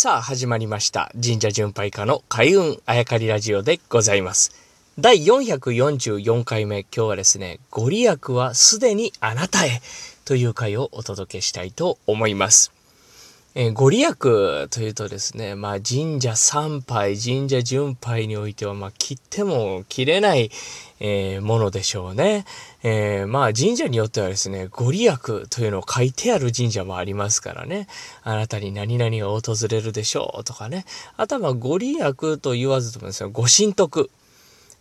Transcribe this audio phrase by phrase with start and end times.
[0.00, 1.10] さあ始まりました。
[1.20, 4.52] 神社巡拝家の開運あやかりラジオでございます。
[4.96, 6.82] 第444回目。
[6.82, 9.82] 今日はですねご利益はすでにあなたへ
[10.24, 12.77] という回をお届けしたいと思います。
[13.60, 14.14] えー、ご利益
[14.70, 20.52] というとですね、まあ神社参拝、神社巡拝においては、まあ切っても切れない、
[21.00, 22.44] えー、ものでしょうね。
[22.84, 27.88] えー、まあ神社によってはですね、ご利益というのを書いてある神社もありますからね。
[28.22, 30.84] あなたに何々が訪れるでしょうとかね。
[31.16, 34.08] あとはまあご利益と言わずともですね、ご神徳。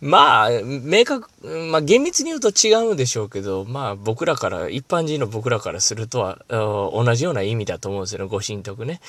[0.00, 1.30] まあ、明確、
[1.70, 9.00] まあ厳密に言うと違うんでしょうけど、まあ僕らから、一般人の僕らからするとは、同じような意味だと思うんですよね、ご神徳ね。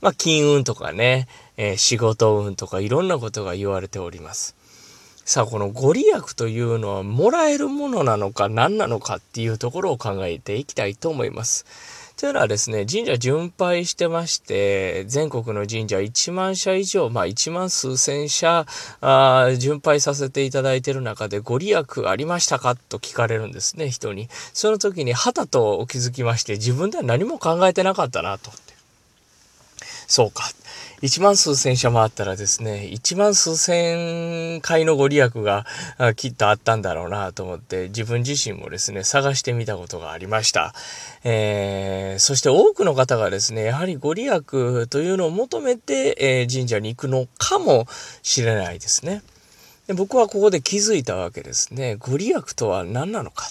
[0.00, 4.56] まあ金運とかね、えー、仕事運とかいろんなことが言われております。
[5.24, 11.64] さあ、このご利益というのはもらえるものなのか何なのかっていうところを考えていきたいと思います。
[12.22, 18.64] というのはですね、神社巡拝してまして、全国の神社1万社以上、まあ1万数千社
[19.00, 24.28] あ巡拝させていただいている中でご利益ありましたかと聞かれるんですね、人に。
[24.52, 28.52] その時に、はたと気づきまして、自分では何も考えてなかったなと。
[30.12, 30.44] そうか。
[31.00, 35.64] 一万数千社もあったらですね、一万数千回のご利益が
[36.16, 40.74] きっとあったんだろうなと思って、自分自身もですね、探してみたことがありました。
[41.24, 47.86] えー、そして多くの方がですね、やはりご利益というのを求めて、えー、神社に行くのかも
[48.20, 49.22] しれないですね。
[49.86, 51.96] で僕はここで気づいたわけですね。
[51.98, 53.50] ご利益とは何なのか。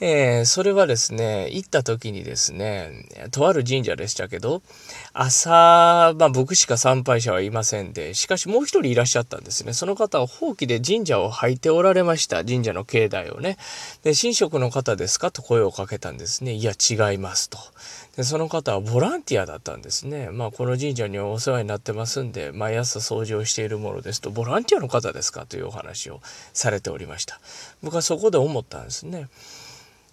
[0.00, 4.62] えー、それはですね、行った時にですね、とある神社でしたけど、
[5.12, 9.72] 朝、まあ僕しか参拝者はいませんで、しかしもう一人いらっしゃったんですね。
[9.72, 12.44] その方は放棄で神社を履いておられました。
[12.44, 13.58] 神社の境内をね。
[14.04, 15.32] で、神職の方ですか？
[15.32, 16.52] と声をかけたんですね。
[16.52, 17.58] いや、違いますと。
[18.16, 20.30] で、その方はボランティアだったんですね。
[20.30, 25.44] まあこの神社にはお世話になってますんで、毎朝掃除をしているものですと、ボランティアの方ですか？
[25.44, 26.20] というお話を
[26.52, 27.40] されておりました。
[27.82, 29.26] 僕はそこで思ったんですね。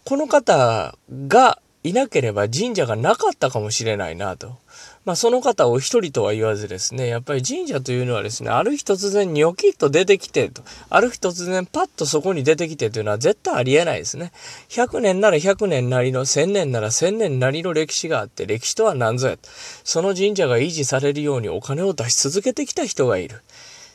[0.06, 0.96] この方
[1.28, 4.56] がいなければ神社がなかったかもしれないなと。
[5.04, 10.62] まあその方を一人とは言わずですね、やっぱり神社というのはですね、ある日突然ニョキッと出てきてと、
[10.92, 14.32] ある日突然パッとそこに出てきてというのは絶対ありえないですね。
[14.70, 19.38] 100年なら100年なりの、1000年なら1000年なりの歴史があって、歴史とは何ぞや。
[19.84, 23.42] その神社が維持されるようにお金を出し続けてきた人がいる。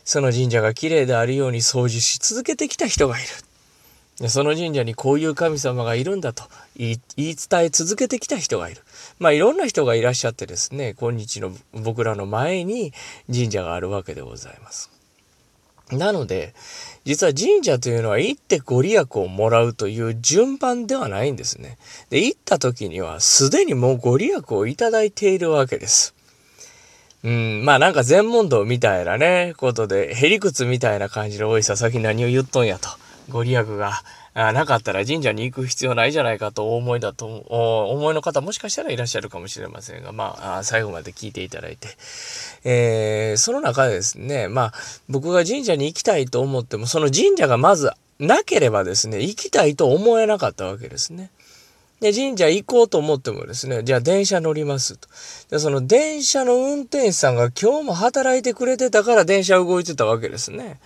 [0.04, 3.28] その神社が綺麗であるように掃除し続けてきた人がいる。
[4.28, 6.44] その神社にこういう神様がいるんだと
[6.76, 8.82] 言い伝え続けてきた人がいる。
[9.19, 12.92] まあいろんな人がいらっしゃってですね、今日の僕らの前に
[13.32, 14.91] 神社があるわけでございます。
[15.91, 16.54] なので、
[17.04, 21.78] 実は神社というのは行ってご利益をもらうという順番ではないんですね。
[22.10, 26.14] で、行った時にはすでにもうご利益をいただいているわけです。
[27.22, 32.88] うん、まあなんか全問答みたいなね、ことで、へりくつみたいな感じで、おい、佐々木何を言っとんやと。
[33.31, 34.03] ご利益が
[34.35, 41.89] なかったら神社に行く必要ないじゃないかと思いだと、思いの方もしかしたらいらっしゃるかもしれませんが、まあ、最後まで聞いていただいて。
[42.65, 44.73] えー、その中でですね、まあ、
[45.09, 51.31] 僕が神社に行きたいと思っても、その神社がまずなければですね、行きたいと思えなかったわけですね。
[52.01, 55.09] で、神社行こうと思ってもですね、じゃあ電車乗りますと。
[55.51, 60.81] で、その電車の運転手さんが今日も働いてくれてたから電車動いてたわけですね。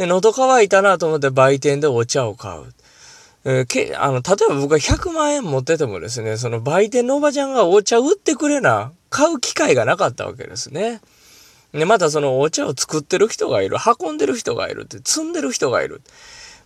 [0.00, 2.72] で、喉乾いたなと思って売店でお茶を買う。
[3.44, 11.02] えー、け、あの、例えば僕が100万円持っててもですね、その売店のおばちゃんがお茶売ってくれな、買う機会がなかったわけですね。
[11.74, 16.00] で、またそのお茶を作ってる人がいる、運んでる人がいるって、積んでる人がいる。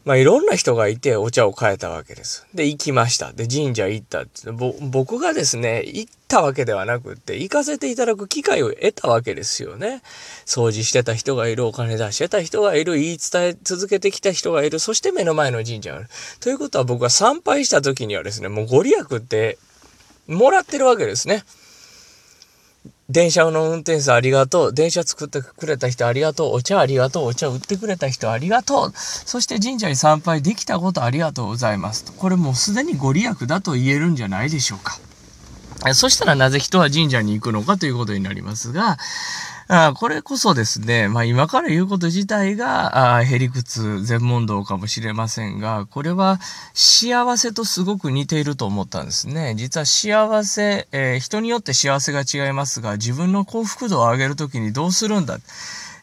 [0.05, 2.47] まあ、いろんな人がいてお茶を変えたわけです。
[2.53, 3.33] で、行きました。
[3.33, 10.03] で、神社行ったって僕がですね、行ったわけではなくって、行かせていただく機会を得たわけですよね。
[10.45, 16.09] 掃除してた人がいる、お金出してた人がいる、言い伝え続けてきた人がいる、そして目の前の神社がある。
[16.41, 19.57] ということは僕は参拝した時にはですね、もうご利益って
[20.27, 21.45] もらってるわけですね。
[23.11, 24.75] 電車の運転手さんありがとう。
[24.75, 26.55] 電車作ってくれた人ありがとう。
[26.55, 27.27] お茶ありがとう。
[27.27, 28.93] お茶売ってくれた人ありがとう。
[28.95, 32.11] そして神社に参拝できたことありがとうございます。
[32.17, 34.99] これもうすでにご利益だと言えるんじゃないでしょうか。
[35.93, 38.97] そしたらなぜ人は神社に行くのかということになりますが、
[39.67, 46.39] あこれこそですね、まあ今から言うこと自体が、あへりくつ全問答かもしれませんが、これは
[46.75, 49.55] 幸せとすごく似ていると思ったんですね。
[49.57, 55.39] 実は幸せ、えー、人によって幸せが違いますが、自分の幸福度を上げるときにどうするんだ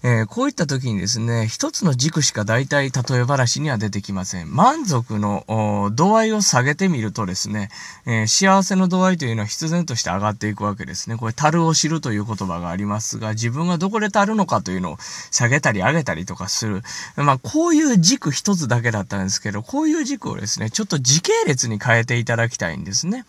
[0.04, 4.54] えー、こういった時にですね、一つの軸しか大体例え話には出てきません。
[4.54, 7.70] 満足の度合いを下げてみるとですね、
[8.08, 11.18] えー、幸せの度合いというのは必然として上がっていくわけですね。
[11.18, 14.98] これ、樽を知るという言葉がありますが、自分がどこで足るのかというのを
[15.30, 16.82] 下げたり上げたりとかする。
[17.16, 23.26] まあ、こういう軸一つだけだったんですけど、こういう軸をですね、ちょっと時系列に変えていただきたいんですね。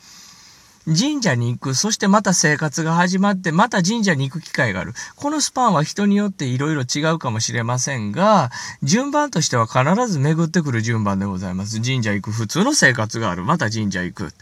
[0.86, 4.94] 神社に行く、そしてまた生活が始まって、また神社に行く機会がある。
[5.14, 8.50] このスパンは人によっていろいろ違うかもしれませんが、
[8.82, 11.80] 順番としては必ず巡ってくる順番でございます。
[11.80, 14.32] 神社行く、普通の生活がある、また神社行く。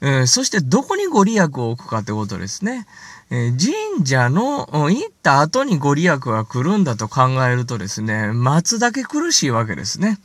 [0.00, 2.86] えー、そしてどこにご利益を置くかってことですね。
[3.30, 10.18] えー、神社の行った後にご利益が来るんだと考えるとですね、待つだけ苦しいわけですね。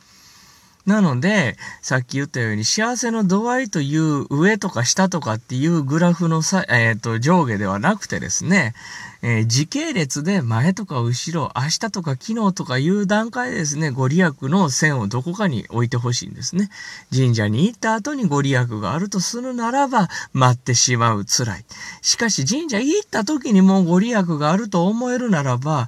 [0.86, 8.74] なので、さっき言ったように幸せの度合いという上とか下とかっていうグラフのさ、えー、と上下ではなくてですね、
[9.22, 16.70] えー、時系列で前とか後ろ、明日とか昨日とかいう段階でですね、ご利益の線をどこかに置いてほしいんですね。
[17.16, 21.66] 神社に行った後にご利益があるとするならば、待ってしまう辛い。
[22.02, 25.88] しかし神社行った時にもうご利益があると思えるならば、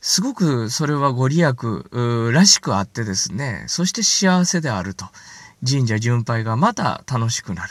[0.00, 1.56] すごくそれはご利益
[2.32, 5.06] らしくあってですね、そして幸せであると。
[5.68, 7.70] 神社巡拝がまた楽しくなる。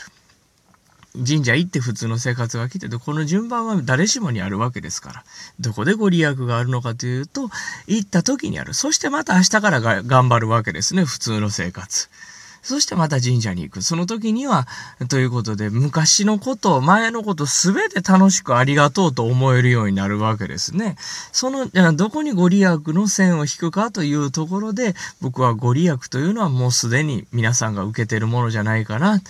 [1.26, 5.24] 神社行って普通の生活が来てて、この順番は誰しもにあるわけですから、
[5.58, 7.50] どこでご利益があるのかというと、
[7.88, 8.74] 行った時にある。
[8.74, 12.08] そしてまた明日からが頑張るわけですね、普通の生活。
[12.62, 13.82] そしてまた神社に行く。
[13.82, 14.66] その時には、
[15.08, 20.96] ということで、昔のこと、前のことすべて楽しくありがとうと思えるようになるわけですね。
[21.32, 29.20] その、どこにご利益の線を引くかというところで、僕はご利益というのはもうすでに皆さんが受けてるものじゃないかな。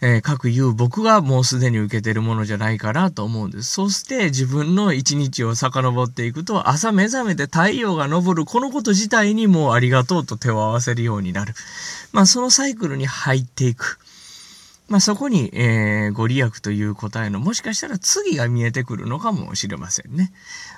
[0.00, 3.72] えー、各言う僕がもうすでに受けてるものじゃないかなと思うんです。
[3.72, 11.54] そして自分の一日を遡っていくと、朝目覚めて太陽が昇るこのこと自体にもうありがとうと手を合わせるようになる。
[12.14, 13.98] まあそのサイクルに入っていく。
[14.86, 20.30] まあ、そこに、えー、ご利益という答えのもしかしたら次が見えてくるのかもしれませんね。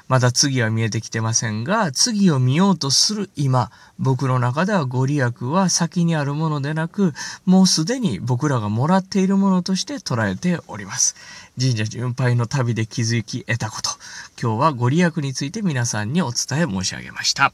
[0.06, 11.16] まだ次は見えてきてませんが、次を見ようとする今、僕の中ではご利益は先にあるものでなく、もうすでに僕らがもらっているものとして捉えております。
[11.60, 13.90] 神社巡拝の旅で気づき得たこと。
[14.40, 17.52] 今日はご利益について皆さんにお伝え申し上げました。